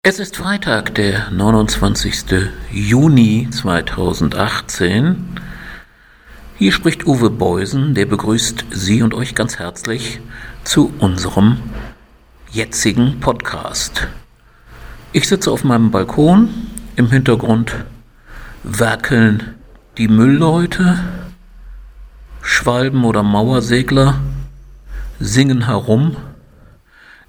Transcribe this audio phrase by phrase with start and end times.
[0.02, 2.26] Es ist Freitag, der 29.
[2.74, 5.40] Juni 2018.
[6.58, 10.20] Hier spricht Uwe Beusen, der begrüßt Sie und euch ganz herzlich
[10.64, 11.58] zu unserem
[12.52, 14.08] jetzigen Podcast.
[15.12, 16.50] Ich sitze auf meinem Balkon,
[16.96, 17.76] im Hintergrund
[18.64, 19.56] werkeln
[19.98, 21.00] die Müllleute,
[22.42, 24.20] Schwalben oder Mauersegler
[25.20, 26.16] singen herum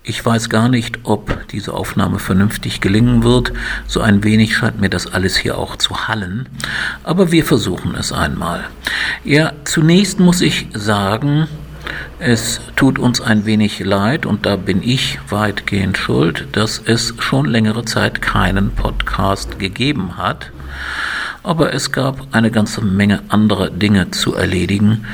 [0.06, 3.54] ich weiß gar nicht, ob diese Aufnahme vernünftig gelingen wird.
[3.86, 6.46] So ein wenig scheint mir das alles hier auch zu hallen.
[7.04, 8.64] Aber wir versuchen es einmal.
[9.24, 11.48] Ja, zunächst muss ich sagen,
[12.18, 17.46] es tut uns ein wenig leid und da bin ich weitgehend schuld, dass es schon
[17.46, 20.50] längere Zeit keinen Podcast gegeben hat.
[21.42, 25.04] Aber es gab eine ganze Menge anderer Dinge zu erledigen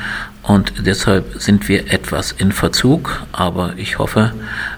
[0.43, 4.33] und deshalb sind wir etwas in Verzug, aber ich hoffe,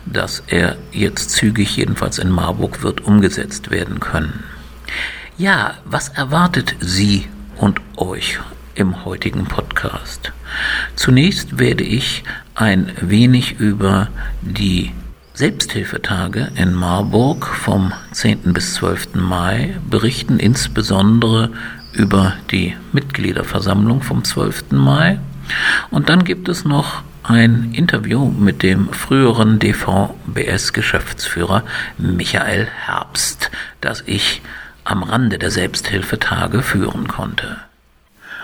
[0.05, 4.43] dass er jetzt zügig, jedenfalls in Marburg, wird umgesetzt werden können.
[5.37, 8.39] Ja, was erwartet Sie und euch
[8.75, 10.31] im heutigen Podcast?
[10.95, 12.23] Zunächst werde ich
[12.55, 14.07] ein wenig über
[14.41, 14.91] die
[15.33, 18.53] Selbsthilfetage in Marburg vom 10.
[18.53, 19.15] bis 12.
[19.15, 21.49] Mai berichten, insbesondere
[21.93, 24.71] über die Mitgliederversammlung vom 12.
[24.71, 25.19] Mai
[25.89, 31.63] und dann gibt es noch ein Interview mit dem früheren DVBS-Geschäftsführer
[31.97, 33.51] Michael Herbst,
[33.81, 34.41] das ich
[34.83, 37.57] am Rande der Selbsthilfetage führen konnte.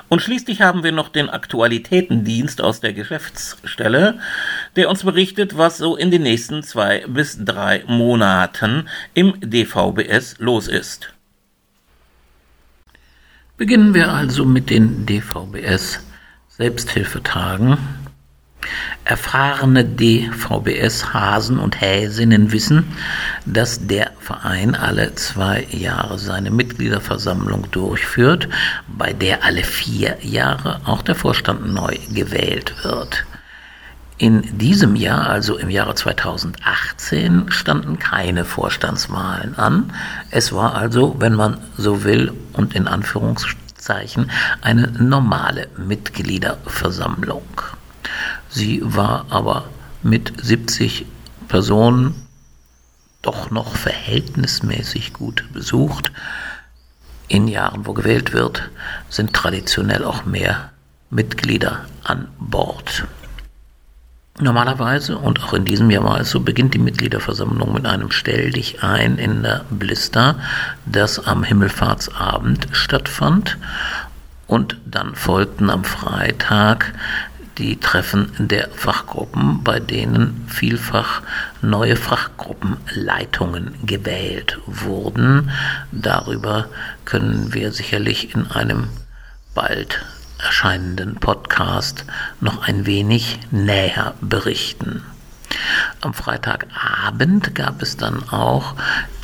[0.09, 4.19] Und schließlich haben wir noch den Aktualitätendienst aus der Geschäftsstelle,
[4.75, 10.67] der uns berichtet, was so in den nächsten zwei bis drei Monaten im DVBS los
[10.67, 11.13] ist.
[13.55, 15.99] Beginnen wir also mit den DVBS
[16.47, 17.77] Selbsthilfetagen.
[19.05, 22.95] Erfahrene DVBS-Hasen und Häsinnen wissen,
[23.45, 28.49] dass der Verein alle zwei Jahre seine Mitgliederversammlung durchführt,
[28.87, 33.25] bei der alle vier Jahre auch der Vorstand neu gewählt wird.
[34.17, 39.93] In diesem Jahr, also im Jahre 2018, standen keine Vorstandswahlen an.
[40.29, 44.29] Es war also, wenn man so will und in Anführungszeichen Zeichen
[44.61, 47.41] eine normale Mitgliederversammlung.
[48.49, 49.65] Sie war aber
[50.01, 51.05] mit 70
[51.47, 52.15] Personen
[53.21, 56.11] doch noch verhältnismäßig gut besucht.
[57.27, 58.69] In Jahren, wo gewählt wird,
[59.09, 60.71] sind traditionell auch mehr
[61.09, 63.05] Mitglieder an Bord.
[64.41, 68.51] Normalerweise, und auch in diesem Jahr war es so, beginnt die Mitgliederversammlung mit einem Stell
[68.51, 70.39] dich ein in der Blister,
[70.85, 73.57] das am Himmelfahrtsabend stattfand.
[74.47, 76.93] Und dann folgten am Freitag
[77.59, 81.21] die Treffen der Fachgruppen, bei denen vielfach
[81.61, 85.51] neue Fachgruppenleitungen gewählt wurden.
[85.91, 86.69] Darüber
[87.05, 88.87] können wir sicherlich in einem
[89.53, 90.05] bald
[90.39, 92.05] erscheinenden Podcast
[92.39, 95.03] noch ein wenig näher berichten.
[95.99, 98.75] Am Freitagabend gab es dann auch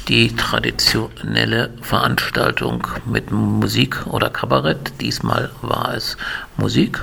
[0.10, 4.94] die traditionelle Veranstaltung mit Musik oder Kabarett.
[5.00, 6.18] Diesmal war es
[6.58, 7.02] Musik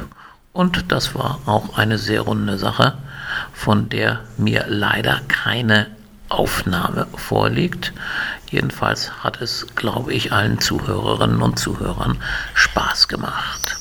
[0.53, 2.99] und das war auch eine sehr runde Sache,
[3.53, 5.87] von der mir leider keine
[6.29, 7.93] Aufnahme vorliegt.
[8.51, 12.19] Jedenfalls hat es, glaube ich, allen Zuhörerinnen und Zuhörern
[12.55, 13.77] Spaß gemacht.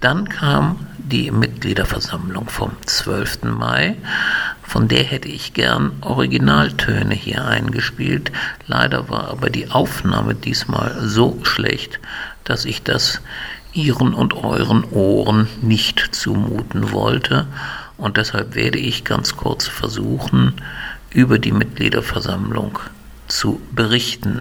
[0.00, 3.44] Dann kam die Mitgliederversammlung vom 12.
[3.44, 3.96] Mai.
[4.62, 8.32] Von der hätte ich gern Originaltöne hier eingespielt.
[8.66, 12.00] Leider war aber die Aufnahme diesmal so schlecht,
[12.44, 13.20] dass ich das
[13.74, 17.46] Ihren und euren Ohren nicht zumuten wollte.
[17.96, 20.54] Und deshalb werde ich ganz kurz versuchen,
[21.10, 22.78] über die Mitgliederversammlung
[23.28, 24.38] zu berichten.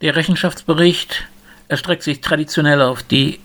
[0.00, 1.28] Der Rechenschaftsbericht
[1.68, 3.40] erstreckt sich traditionell auf die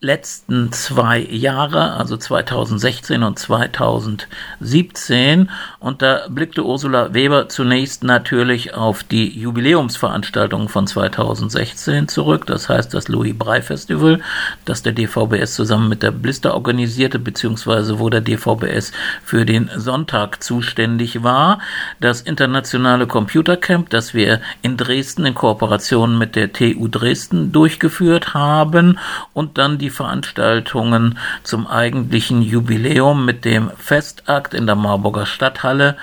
[0.00, 5.50] letzten zwei Jahre, also 2016 und 2017.
[5.80, 12.46] Und da blickte Ursula Weber zunächst natürlich auf die Jubiläumsveranstaltung von 2016 zurück.
[12.46, 14.20] Das heißt, das Louis Brey Festival,
[14.64, 18.92] das der DVBS zusammen mit der Blister organisierte, beziehungsweise wo der DVBS
[19.24, 21.58] für den Sonntag zuständig war.
[21.98, 29.00] Das internationale Computercamp, das wir in Dresden in Kooperation mit der TU Dresden durchgeführt haben.
[29.32, 35.96] Und dann die die Veranstaltungen zum eigentlichen Jubiläum mit dem Festakt in der Marburger Stadthalle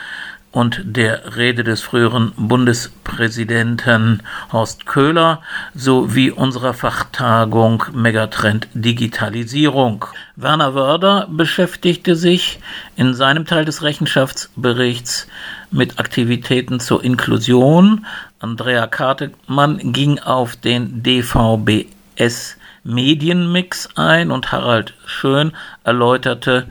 [0.52, 5.44] und der Rede des früheren Bundespräsidenten Horst Köhler
[5.76, 10.06] sowie unserer Fachtagung Megatrend Digitalisierung.
[10.36, 12.60] Werner Wörder beschäftigte sich
[12.96, 15.28] in seinem Teil des Rechenschaftsberichts
[15.70, 18.08] mit Aktivitäten zur Inklusion.
[18.40, 25.54] Andrea Kartemann ging auf den DVBS Medienmix ein und Harald Schön
[25.84, 26.68] erläuterte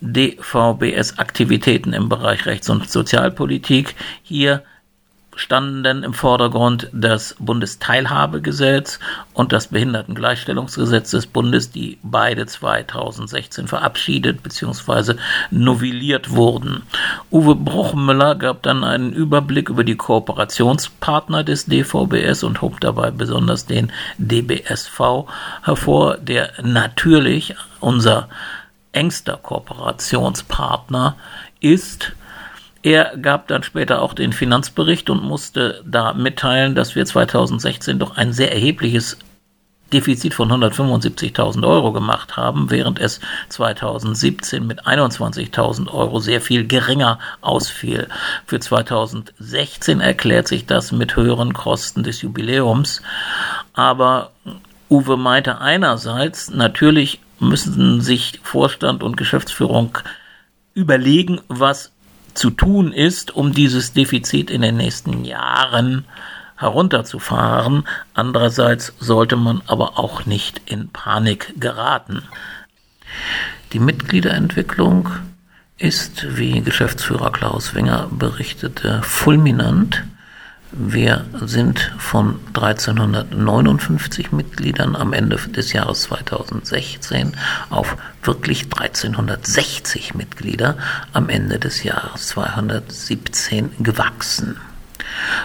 [0.00, 3.94] DVBS-Aktivitäten im Bereich Rechts- und Sozialpolitik.
[4.22, 4.62] Hier
[5.38, 8.98] standen im Vordergrund das Bundesteilhabegesetz
[9.32, 15.14] und das Behindertengleichstellungsgesetz des Bundes, die beide 2016 verabschiedet bzw.
[15.52, 16.82] novelliert wurden.
[17.30, 23.64] Uwe Bruchmüller gab dann einen Überblick über die Kooperationspartner des DVBS und hob dabei besonders
[23.64, 25.28] den DBSV
[25.62, 28.28] hervor, der natürlich unser
[28.90, 31.14] engster Kooperationspartner
[31.60, 32.12] ist.
[32.82, 38.16] Er gab dann später auch den Finanzbericht und musste da mitteilen, dass wir 2016 doch
[38.16, 39.18] ein sehr erhebliches
[39.92, 47.18] Defizit von 175.000 Euro gemacht haben, während es 2017 mit 21.000 Euro sehr viel geringer
[47.40, 48.08] ausfiel.
[48.46, 53.02] Für 2016 erklärt sich das mit höheren Kosten des Jubiläums.
[53.72, 54.32] Aber
[54.90, 59.96] Uwe meinte einerseits, natürlich müssen sich Vorstand und Geschäftsführung
[60.74, 61.92] überlegen, was
[62.34, 66.04] zu tun ist, um dieses Defizit in den nächsten Jahren
[66.56, 67.84] herunterzufahren.
[68.14, 72.22] Andererseits sollte man aber auch nicht in Panik geraten.
[73.72, 75.10] Die Mitgliederentwicklung
[75.78, 80.04] ist, wie Geschäftsführer Klaus Wenger berichtete, fulminant.
[80.70, 87.32] Wir sind von 1359 Mitgliedern am Ende des Jahres 2016
[87.70, 90.76] auf wirklich 1360 Mitglieder
[91.14, 94.56] am Ende des Jahres 217 gewachsen.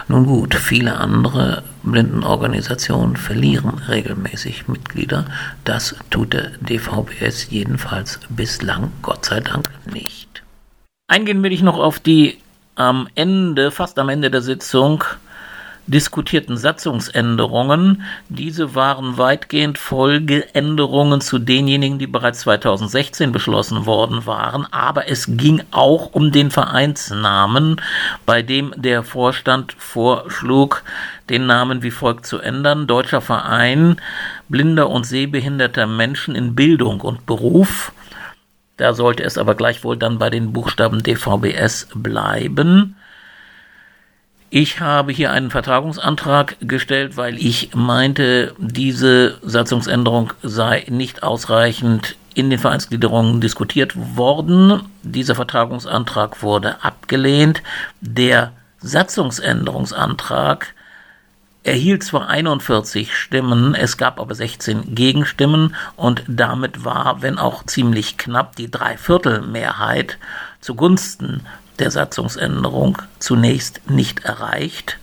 [0.09, 5.25] Nun gut, viele andere Blindenorganisationen verlieren regelmäßig Mitglieder.
[5.63, 10.43] Das tut der DVBS jedenfalls bislang Gott sei Dank nicht.
[11.07, 12.42] Eingehen will ich noch auf die
[12.75, 15.03] am Ende, fast am Ende der Sitzung,
[15.87, 18.03] diskutierten Satzungsänderungen.
[18.29, 24.65] Diese waren weitgehend Folgeänderungen zu denjenigen, die bereits 2016 beschlossen worden waren.
[24.71, 27.81] Aber es ging auch um den Vereinsnamen,
[28.25, 30.83] bei dem der Vorstand vorschlug,
[31.29, 32.87] den Namen wie folgt zu ändern.
[32.87, 33.97] Deutscher Verein
[34.49, 37.91] blinder und sehbehinderter Menschen in Bildung und Beruf.
[38.83, 42.97] Da sollte es aber gleichwohl dann bei den Buchstaben DVBS bleiben.
[44.49, 52.49] Ich habe hier einen Vertragungsantrag gestellt, weil ich meinte, diese Satzungsänderung sei nicht ausreichend in
[52.49, 54.81] den Vereinsgliederungen diskutiert worden.
[55.01, 57.63] Dieser Vertragungsantrag wurde abgelehnt.
[58.01, 58.51] Der
[58.81, 60.73] Satzungsänderungsantrag
[61.63, 68.17] erhielt zwar 41 Stimmen, es gab aber 16 Gegenstimmen und damit war, wenn auch ziemlich
[68.17, 70.17] knapp, die Dreiviertelmehrheit
[70.59, 71.45] zugunsten
[71.79, 74.99] der Satzungsänderung zunächst nicht erreicht.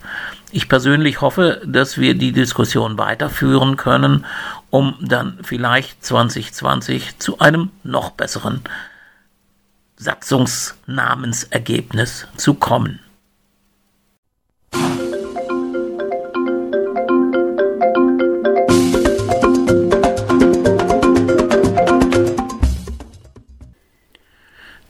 [0.51, 4.25] Ich persönlich hoffe, dass wir die Diskussion weiterführen können,
[4.69, 8.61] um dann vielleicht 2020 zu einem noch besseren
[9.97, 12.99] Satzungsnamensergebnis zu kommen.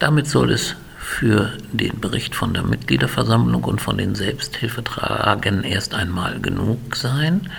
[0.02, 6.40] Damit soll es für den Bericht von der Mitgliederversammlung und von den Selbsthilfetragen erst einmal
[6.40, 7.52] genug sein.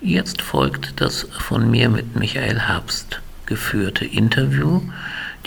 [0.00, 4.80] Jetzt folgt das von mir mit Michael Herbst geführte Interview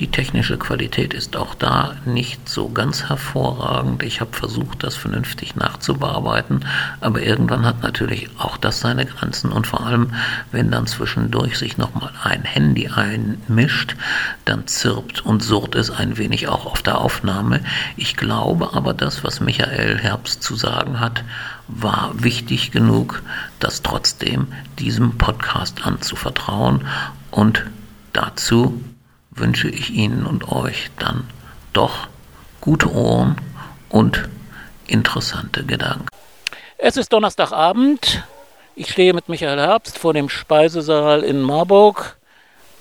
[0.02, 4.02] die technische Qualität ist auch da nicht so ganz hervorragend.
[4.02, 6.66] Ich habe versucht, das vernünftig nachzubearbeiten,
[7.00, 10.16] aber irgendwann hat natürlich auch das seine Grenzen und vor allem,
[10.52, 13.96] wenn dann zwischendurch sich nochmal ein Handy einmischt,
[14.44, 17.60] dann zirpt und surrt es ein wenig auch auf der Aufnahme.
[17.96, 21.24] Ich glaube aber, das, was Michael Herbst zu sagen hat,
[21.68, 23.22] war wichtig genug,
[23.60, 24.48] das trotzdem
[24.80, 26.88] diesem Podcast anzuvertrauen
[27.30, 27.68] und
[28.14, 28.82] dazu
[29.32, 31.28] wünsche ich Ihnen und euch dann
[31.74, 32.08] doch
[32.60, 33.38] gute Ohren
[33.90, 34.30] und
[34.88, 36.08] interessante Gedanken.
[36.78, 38.24] Es ist Donnerstagabend.
[38.76, 42.18] Ich stehe mit Michael Herbst vor dem Speisesaal in Marburg.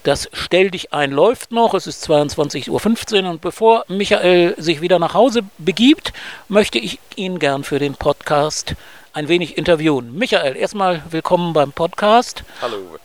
[0.02, 1.75] Das Stell dich ein läuft noch.
[1.75, 6.12] Es ist 22.15 Uhr und bevor Michael sich wieder nach Hause begibt,
[6.49, 8.75] möchte ich ihn gern für den Podcast
[9.12, 10.16] ein wenig interviewen.
[10.16, 12.45] Michael, erstmal willkommen beim Podcast.
[12.62, 12.99] Hallo.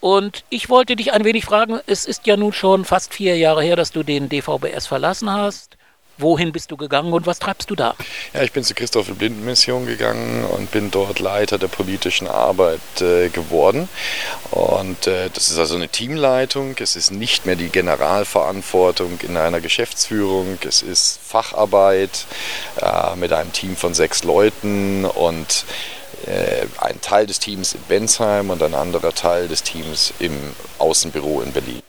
[0.00, 3.62] Und ich wollte dich ein wenig fragen, es ist ja nun schon fast vier Jahre
[3.62, 5.76] her, dass du den DVBS verlassen hast.
[6.20, 7.94] Wohin bist du gegangen und was treibst du da?
[8.34, 13.28] Ja, ich bin zur Christopher Blindenmission gegangen und bin dort Leiter der politischen Arbeit äh,
[13.28, 13.88] geworden.
[14.50, 16.74] Und äh, das ist also eine Teamleitung.
[16.80, 20.58] Es ist nicht mehr die Generalverantwortung in einer Geschäftsführung.
[20.66, 22.26] Es ist Facharbeit
[22.82, 25.64] äh, mit einem Team von sechs Leuten und
[26.80, 30.32] ein Teil des Teams in Bensheim und ein anderer Teil des Teams im
[30.78, 31.82] Außenbüro in Berlin.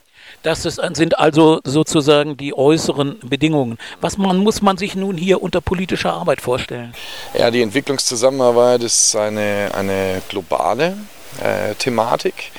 [0.43, 3.77] Das ist, sind also sozusagen die äußeren Bedingungen.
[3.99, 6.93] Was man, muss man sich nun hier unter politischer Arbeit vorstellen?
[7.37, 10.95] Ja, die Entwicklungszusammenarbeit ist eine, eine globale
[11.41, 12.51] äh, Thematik.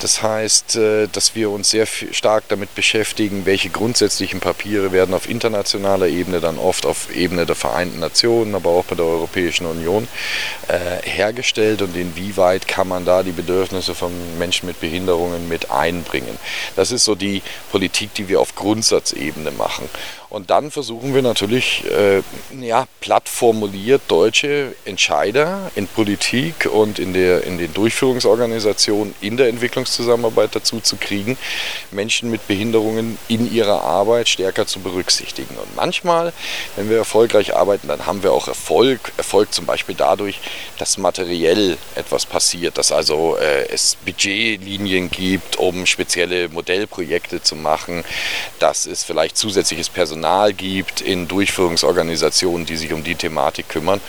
[0.00, 5.28] Das heißt, äh, dass wir uns sehr stark damit beschäftigen, welche grundsätzlichen Papiere werden auf
[5.28, 10.08] internationaler Ebene, dann oft auf Ebene der Vereinten Nationen, aber auch bei der Europäischen Union
[10.68, 16.38] äh, hergestellt und inwieweit kann man da die Bedürfnisse von Menschen mit Behinderungen mit einbringen.
[16.76, 19.88] Das ist so die Politik, die wir auf Grundsatzebene machen.
[20.34, 22.22] Und dann versuchen wir natürlich, äh,
[22.60, 23.30] ja, platt
[24.08, 27.72] deutsche Entscheider in Politik und in, der, in den
[28.14, 31.36] Durchführungsorganisationen in der Entwicklungszusammenarbeit dazu zu kriegen,
[31.90, 35.56] Menschen mit Behinderungen in ihrer Arbeit stärker zu berücksichtigen.
[35.56, 36.32] Und manchmal,
[36.76, 39.12] wenn wir erfolgreich arbeiten, dann haben wir auch Erfolg.
[39.16, 40.40] Erfolg zum Beispiel dadurch,
[40.78, 48.04] dass materiell etwas passiert, dass also äh, es Budgetlinien gibt, um spezielle Modellprojekte zu machen,
[48.58, 54.00] dass es vielleicht zusätzliches Personal Personal gibt in Durchführungsorganisationen, die sich um die Thematik kümmern.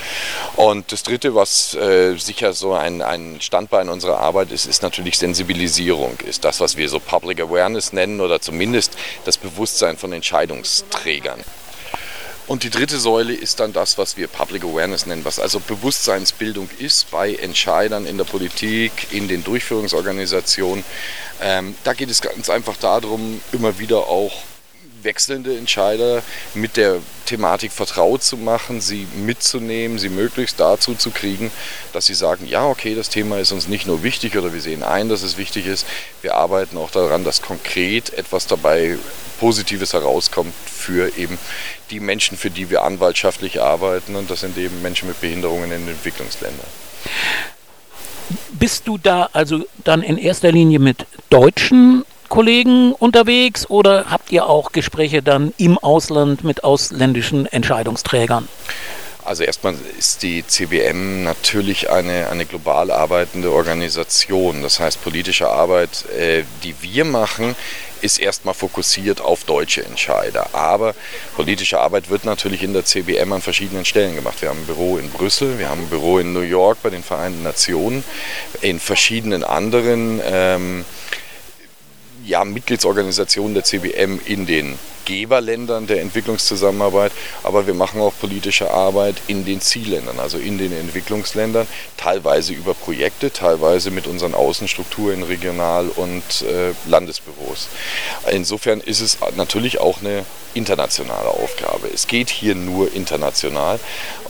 [0.56, 5.18] Und das Dritte, was äh, sicher so ein, ein Standbein unserer Arbeit ist, ist natürlich
[5.18, 11.44] Sensibilisierung, ist das, was wir so Public Awareness nennen oder zumindest das Bewusstsein von Entscheidungsträgern.
[12.48, 16.70] Und die dritte Säule ist dann das, was wir Public Awareness nennen, was also Bewusstseinsbildung
[16.78, 20.84] ist bei Entscheidern in der Politik, in den Durchführungsorganisationen.
[21.42, 24.34] Ähm, da geht es ganz einfach darum, immer wieder auch
[25.06, 26.22] wechselnde Entscheider
[26.54, 31.52] mit der Thematik vertraut zu machen, sie mitzunehmen, sie möglichst dazu zu kriegen,
[31.94, 34.84] dass sie sagen, ja, okay, das Thema ist uns nicht nur wichtig oder wir sehen
[34.84, 35.88] ein, dass es wichtig ist,
[36.22, 38.98] wir arbeiten auch daran, dass konkret etwas dabei
[39.40, 41.38] Positives herauskommt für eben
[41.90, 45.88] die Menschen, für die wir anwaltschaftlich arbeiten und das sind eben Menschen mit Behinderungen in
[45.88, 46.68] Entwicklungsländern.
[48.52, 52.06] Bist du da also dann in erster Linie mit Deutschen
[52.36, 58.50] Kollegen unterwegs oder habt ihr auch Gespräche dann im Ausland mit ausländischen Entscheidungsträgern?
[59.24, 64.62] Also erstmal ist die CBM natürlich eine, eine global arbeitende Organisation.
[64.64, 67.56] Das heißt, politische Arbeit, äh, die wir machen,
[68.02, 70.50] ist erstmal fokussiert auf deutsche Entscheider.
[70.52, 70.94] Aber
[71.38, 74.42] politische Arbeit wird natürlich in der CBM an verschiedenen Stellen gemacht.
[74.42, 77.02] Wir haben ein Büro in Brüssel, wir haben ein Büro in New York bei den
[77.02, 78.04] Vereinten Nationen,
[78.60, 80.84] in verschiedenen anderen ähm,
[82.26, 87.12] ja, Mitgliedsorganisationen der CBM in den Geberländern der Entwicklungszusammenarbeit,
[87.44, 92.74] aber wir machen auch politische Arbeit in den Zielländern, also in den Entwicklungsländern, teilweise über
[92.74, 97.68] Projekte, teilweise mit unseren Außenstrukturen, Regional- und äh, Landesbüros.
[98.32, 101.88] Insofern ist es natürlich auch eine internationale Aufgabe.
[101.94, 103.80] Es geht hier nur international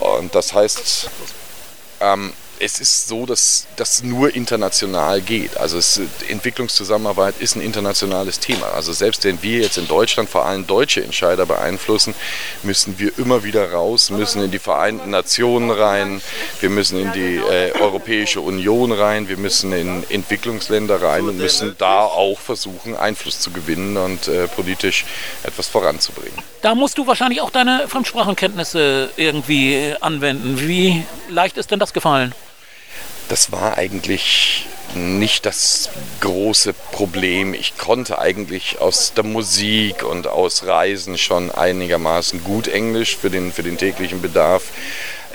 [0.00, 1.08] und das heißt,
[2.00, 5.56] ähm, es ist so, dass das nur international geht.
[5.56, 8.66] Also es, Entwicklungszusammenarbeit ist ein internationales Thema.
[8.74, 12.14] Also selbst wenn wir jetzt in Deutschland vor allem deutsche Entscheider beeinflussen,
[12.62, 16.22] müssen wir immer wieder raus, müssen in die Vereinten Nationen rein,
[16.60, 21.74] wir müssen in die äh, Europäische Union rein, wir müssen in Entwicklungsländer rein und müssen
[21.78, 25.04] da auch versuchen, Einfluss zu gewinnen und äh, politisch
[25.42, 26.38] etwas voranzubringen.
[26.62, 30.58] Da musst du wahrscheinlich auch deine Fremdsprachenkenntnisse irgendwie äh, anwenden.
[30.60, 32.34] Wie leicht ist denn das gefallen?
[33.28, 35.90] Das war eigentlich nicht das
[36.20, 37.54] große Problem.
[37.54, 43.52] Ich konnte eigentlich aus der Musik und aus Reisen schon einigermaßen gut Englisch für den,
[43.52, 44.70] für den täglichen Bedarf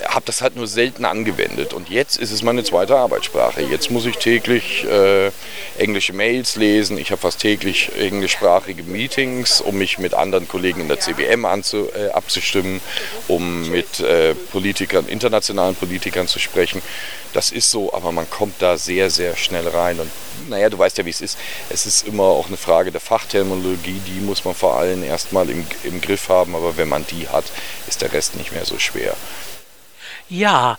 [0.08, 1.74] habe das halt nur selten angewendet.
[1.74, 3.62] Und jetzt ist es meine zweite Arbeitssprache.
[3.62, 5.32] Jetzt muss ich täglich äh,
[5.78, 6.98] englische Mails lesen.
[6.98, 11.90] Ich habe fast täglich englischsprachige Meetings, um mich mit anderen Kollegen in der CBM anzu,
[11.94, 12.82] äh, abzustimmen,
[13.28, 16.82] um mit äh, Politikern, internationalen Politikern zu sprechen.
[17.34, 20.00] Das ist so, aber man kommt da sehr, sehr schnell rein.
[20.00, 20.12] Und
[20.50, 21.38] naja, du weißt ja, wie es ist.
[21.70, 24.02] Es ist immer auch eine Frage der Fachterminologie.
[24.06, 26.56] Die muss man vor allem erstmal im, im Griff haben.
[26.56, 27.46] Aber wenn man die hat,
[27.88, 29.16] ist der Rest nicht mehr so schwer.
[30.30, 30.78] Ja.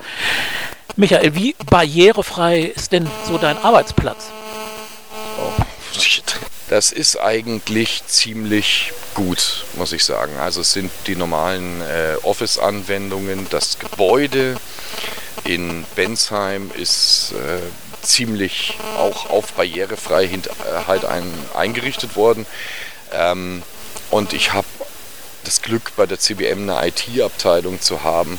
[0.97, 4.27] Michael, wie barrierefrei ist denn so dein Arbeitsplatz?
[5.39, 5.63] Oh.
[6.69, 10.39] Das ist eigentlich ziemlich gut, muss ich sagen.
[10.39, 14.57] Also es sind die normalen äh, Office-Anwendungen, das Gebäude
[15.45, 17.61] in Bensheim ist äh,
[18.03, 22.47] ziemlich auch auf Barrierefreiheit äh, halt ein, eingerichtet worden.
[23.13, 23.63] Ähm,
[24.11, 24.67] und ich habe
[25.45, 28.39] das Glück, bei der CBM eine IT-Abteilung zu haben,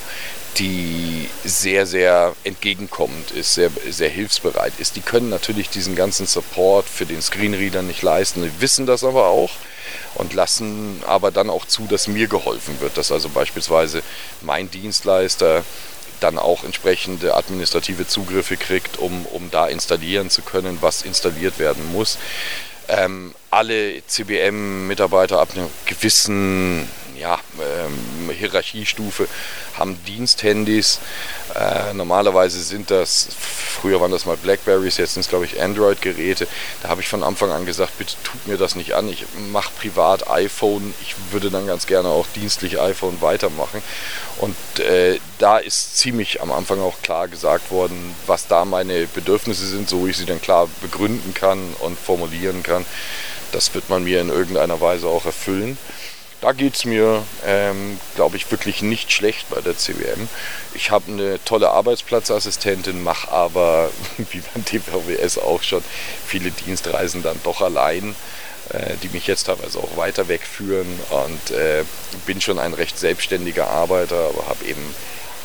[0.58, 4.96] die sehr, sehr entgegenkommend ist, sehr, sehr hilfsbereit ist.
[4.96, 9.28] Die können natürlich diesen ganzen Support für den Screenreader nicht leisten, die wissen das aber
[9.28, 9.52] auch
[10.16, 14.04] und lassen aber dann auch zu, dass mir geholfen wird, dass also beispielsweise
[14.42, 15.64] mein Dienstleister
[16.20, 21.92] dann auch entsprechende administrative Zugriffe kriegt, um, um da installieren zu können, was installiert werden
[21.92, 22.18] muss.
[22.88, 29.28] Ähm, alle CBM-Mitarbeiter ab einer gewissen ja, ähm, Hierarchiestufe
[29.78, 31.00] haben Diensthandys.
[31.56, 36.48] Äh, normalerweise sind das, früher waren das mal Blackberries, jetzt sind es glaube ich Android-Geräte.
[36.82, 39.10] Da habe ich von Anfang an gesagt, bitte tut mir das nicht an.
[39.10, 40.94] Ich mache privat iPhone.
[41.02, 43.82] Ich würde dann ganz gerne auch dienstlich iPhone weitermachen.
[44.38, 49.68] Und äh, da ist ziemlich am Anfang auch klar gesagt worden, was da meine Bedürfnisse
[49.68, 52.86] sind, so ich sie dann klar begründen kann und formulieren kann.
[53.52, 55.78] Das wird man mir in irgendeiner Weise auch erfüllen.
[56.44, 60.28] Da geht es mir, ähm, glaube ich, wirklich nicht schlecht bei der CWM.
[60.74, 65.82] Ich habe eine tolle Arbeitsplatzassistentin, mache aber, wie beim TVWS auch schon,
[66.28, 68.14] viele Dienstreisen dann doch allein,
[68.72, 71.86] äh, die mich jetzt teilweise auch weiter wegführen und äh,
[72.26, 74.94] bin schon ein recht selbstständiger Arbeiter, aber habe eben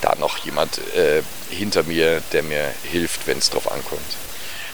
[0.01, 4.17] da noch jemand äh, hinter mir, der mir hilft, wenn es drauf ankommt.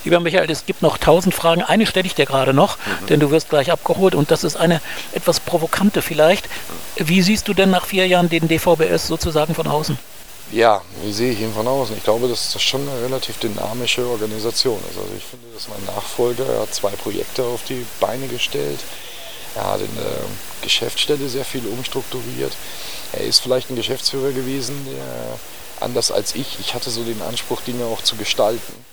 [0.05, 1.63] Lieber Michael, es gibt noch tausend Fragen.
[1.63, 3.07] Eine stelle ich dir gerade noch, mhm.
[3.07, 4.83] denn du wirst gleich abgeholt und das ist eine
[5.13, 6.49] etwas provokante vielleicht.
[6.97, 9.99] Wie siehst du denn nach vier Jahren den DVBS sozusagen von außen?
[10.53, 11.97] Ja, wie sehe ich ihn von außen?
[11.97, 14.99] Ich glaube, das schon eine relativ dynamische Organisation ist.
[14.99, 18.81] Also ich finde, dass mein Nachfolger, er hat zwei Projekte auf die Beine gestellt.
[19.55, 20.21] Er hat in der
[20.61, 22.53] Geschäftsstelle sehr viel umstrukturiert.
[23.13, 25.39] Er ist vielleicht ein Geschäftsführer gewesen, der
[25.81, 28.85] anders als ich, ich hatte so den Anspruch, Dinge auch zu gestalten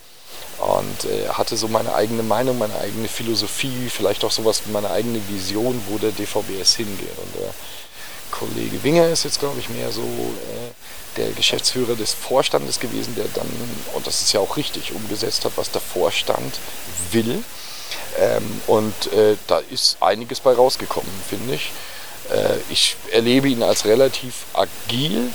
[0.61, 4.91] und äh, hatte so meine eigene Meinung, meine eigene Philosophie, vielleicht auch sowas wie meine
[4.91, 7.17] eigene Vision, wo der DVBS hingeht.
[7.17, 7.53] Und der
[8.29, 13.25] Kollege Winger ist jetzt, glaube ich, mehr so äh, der Geschäftsführer des Vorstandes gewesen, der
[13.33, 13.47] dann,
[13.93, 16.59] und das ist ja auch richtig, umgesetzt hat, was der Vorstand
[17.11, 17.43] will.
[18.19, 21.71] Ähm, und äh, da ist einiges bei rausgekommen, finde ich.
[22.31, 25.31] Äh, ich erlebe ihn als relativ agil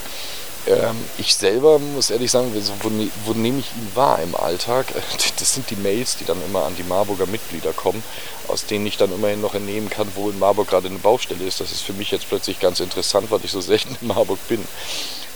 [0.67, 2.53] ähm, ich selber muss ehrlich sagen,
[2.83, 4.87] wo, ne, wo nehme ich ihn wahr im Alltag?
[5.39, 8.03] Das sind die Mails, die dann immer an die Marburger Mitglieder kommen,
[8.49, 11.61] aus denen ich dann immerhin noch entnehmen kann, wo in Marburg gerade eine Baustelle ist.
[11.61, 14.67] Das ist für mich jetzt plötzlich ganz interessant, weil ich so selten in Marburg bin.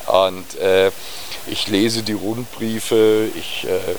[0.06, 0.90] Und äh,
[1.46, 3.94] ich lese die Rundbriefe, ich äh,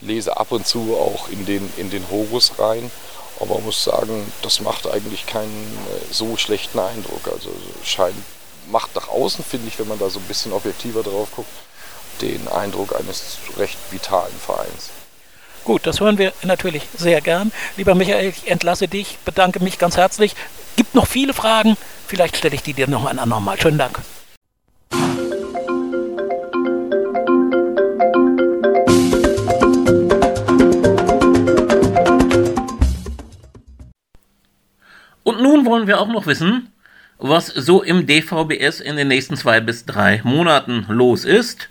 [0.00, 2.90] lese ab und zu auch in den, in den Horus rein.
[3.38, 7.28] Aber muss sagen, das macht eigentlich keinen äh, so schlechten Eindruck.
[7.32, 7.50] Also
[7.84, 8.16] scheint
[8.70, 11.50] macht nach außen, finde ich, wenn man da so ein bisschen objektiver drauf guckt,
[12.20, 14.90] den Eindruck eines recht vitalen Vereins.
[15.64, 17.52] Gut, das hören wir natürlich sehr gern.
[17.76, 20.36] Lieber Michael, ich entlasse dich, bedanke mich ganz herzlich.
[20.76, 21.76] Gibt noch viele Fragen,
[22.06, 23.60] vielleicht stelle ich die dir noch ein andermal.
[23.60, 24.00] Schönen Dank.
[35.24, 36.72] Und nun wollen wir auch noch wissen,
[37.18, 41.68] was so im DVBS in den nächsten zwei bis drei Monaten los ist.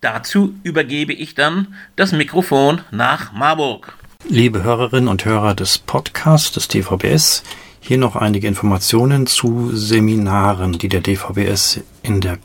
[0.00, 3.94] Dazu übergebe ich dann das Mikrofon nach Marburg.
[4.28, 7.42] Liebe Hörerinnen und Hörer des Podcasts des DVBS,
[7.80, 12.38] hier noch einige Informationen zu Seminaren, die der DVBS in der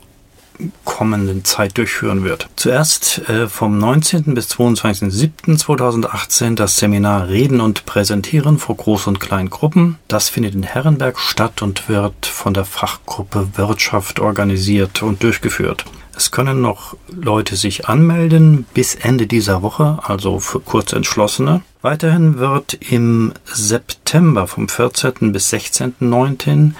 [0.84, 2.48] kommenden Zeit durchführen wird.
[2.56, 4.34] Zuerst äh, vom 19.
[4.34, 9.98] bis 22.07.2018 das Seminar Reden und Präsentieren vor Groß- und Kleingruppen.
[10.08, 15.84] Das findet in Herrenberg statt und wird von der Fachgruppe Wirtschaft organisiert und durchgeführt.
[16.16, 21.62] Es können noch Leute sich anmelden bis Ende dieser Woche, also für Kurzentschlossene.
[21.82, 25.32] Weiterhin wird im September vom 14.
[25.32, 26.72] bis 16.09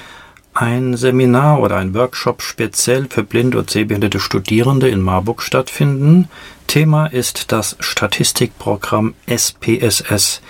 [0.54, 6.28] ein Seminar oder ein Workshop speziell für blinde und sehbehinderte Studierende in Marburg stattfinden.
[6.68, 10.40] Thema ist das Statistikprogramm SPSS.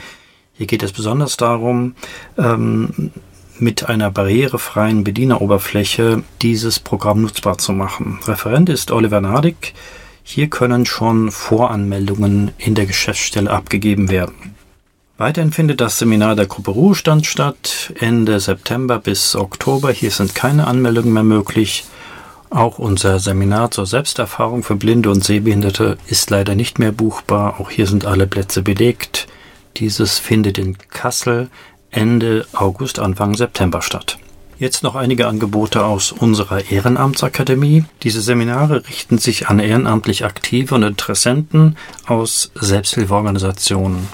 [0.53, 1.95] Hier geht es besonders darum,
[2.39, 3.11] ähm,
[3.59, 8.19] mit einer barrierefreien Bedieneroberfläche dieses Programm nutzbar zu machen.
[8.27, 9.75] Referent ist Oliver Nadig.
[10.23, 14.54] Hier können schon Voranmeldungen in der Geschäftsstelle abgegeben werden.
[15.17, 19.93] Weiterhin findet das Seminar der Gruppe Ruhestand statt, Ende September bis Oktober.
[19.93, 21.85] Hier sind keine Anmeldungen mehr möglich.
[22.51, 27.61] Auch unser Seminar zur Selbsterfahrung für Blinde und Sehbehinderte ist leider nicht mehr buchbar.
[27.61, 29.29] Auch hier sind alle Plätze belegt.
[29.77, 31.49] Dieses findet in Kassel
[31.93, 34.19] Ende August, Anfang September statt.
[34.59, 37.85] Jetzt noch einige Angebote aus unserer Ehrenamtsakademie.
[38.03, 44.09] Diese Seminare richten sich an ehrenamtlich Aktive und Interessenten aus Selbsthilfeorganisationen.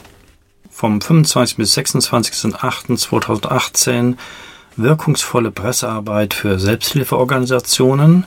[0.80, 1.58] Vom 25.
[1.58, 4.16] bis 26.08.2018
[4.76, 8.24] wirkungsvolle Pressearbeit für Selbsthilfeorganisationen.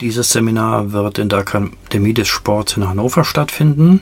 [0.00, 4.00] Dieses Seminar wird in der Akademie des Sports in Hannover stattfinden.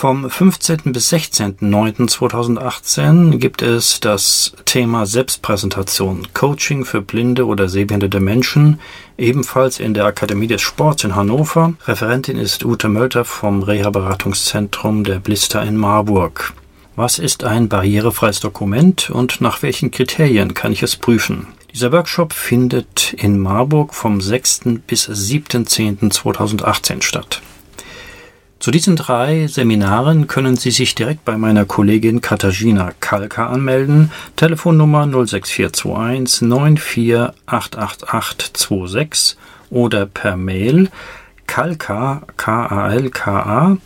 [0.00, 0.92] Vom 15.
[0.92, 8.78] bis 16.09.2018 gibt es das Thema Selbstpräsentation, Coaching für blinde oder sehbehinderte Menschen,
[9.16, 11.74] ebenfalls in der Akademie des Sports in Hannover.
[11.84, 16.52] Referentin ist Ute Mölter vom Reha-Beratungszentrum der Blister in Marburg.
[16.94, 21.48] Was ist ein barrierefreies Dokument und nach welchen Kriterien kann ich es prüfen?
[21.74, 24.60] Dieser Workshop findet in Marburg vom 6.
[24.86, 27.42] bis 7.10.2018 statt.
[28.60, 34.10] Zu diesen drei Seminaren können Sie sich direkt bei meiner Kollegin Katharina Kalka anmelden.
[34.34, 39.36] Telefonnummer 06421 948826
[39.70, 40.88] oder per Mail
[41.46, 43.76] kalka, K-A-L-K-A,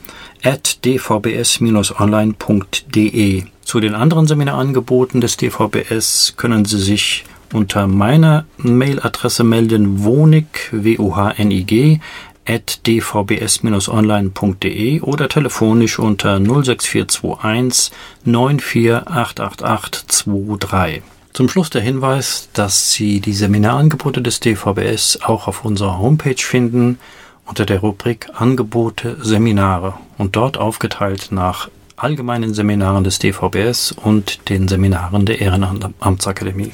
[0.42, 3.44] at dvbs-online.de.
[3.64, 12.31] Zu den anderen Seminarangeboten des DVBS können Sie sich unter meiner Mailadresse melden, W-O-H-N-I-G, at
[12.48, 17.90] dvbs-online.de oder telefonisch unter 06421
[18.26, 21.02] 9488823.
[21.32, 26.98] Zum Schluss der Hinweis, dass Sie die Seminarangebote des DVBS auch auf unserer Homepage finden
[27.46, 34.68] unter der Rubrik Angebote Seminare und dort aufgeteilt nach allgemeinen Seminaren des DVBS und den
[34.68, 36.72] Seminaren der Ehrenamtsakademie.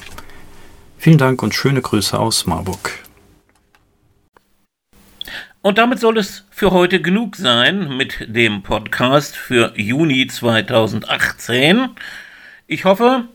[0.97, 2.91] Vielen Dank und schöne Grüße aus Marburg.
[5.61, 11.89] Und damit soll es für heute genug sein mit dem Podcast für Juni 2018.
[12.65, 13.25] Ich hoffe,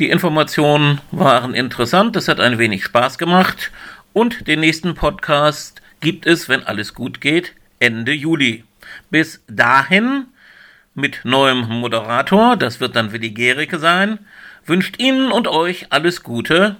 [0.00, 3.70] die Informationen waren interessant, es hat ein wenig Spaß gemacht
[4.12, 8.64] und den nächsten Podcast gibt es, wenn alles gut geht, Ende Juli.
[9.10, 10.26] Bis dahin
[10.96, 14.18] mit neuem Moderator, das wird dann Willi Gericke sein,
[14.66, 16.74] wünscht Ihnen und euch alles Gute,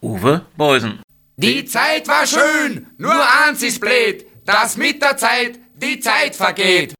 [0.00, 0.98] Uwe Beusen.
[1.36, 3.14] Die Zeit war schön, nur
[3.46, 6.94] eins ist blöd dass mit der Zeit die Zeit vergeht.